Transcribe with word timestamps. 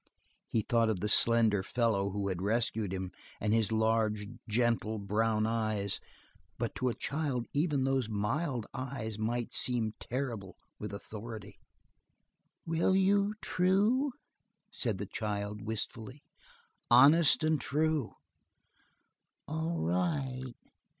He 0.47 0.63
thought 0.63 0.89
of 0.89 0.99
the 0.99 1.07
slender 1.07 1.61
fellow 1.61 2.09
who 2.09 2.29
had 2.29 2.41
rescued 2.41 2.91
him 2.91 3.11
and 3.39 3.53
his 3.53 3.71
large, 3.71 4.25
gentle 4.49 4.97
brown 4.97 5.45
eyes, 5.45 5.99
but 6.57 6.73
to 6.77 6.89
a 6.89 6.95
child 6.95 7.45
even 7.53 7.83
those 7.83 8.09
mild 8.09 8.65
eyes 8.73 9.19
might 9.19 9.53
seem 9.53 9.93
terrible 9.99 10.55
with 10.79 10.91
authority. 10.91 11.59
"Will 12.65 12.95
you, 12.95 13.35
true?" 13.43 14.11
said 14.71 14.97
the 14.97 15.05
child, 15.05 15.61
wistfully. 15.61 16.23
"Honest 16.89 17.43
and 17.43 17.61
true." 17.61 18.15
"All 19.47 19.77
right." 19.81 20.55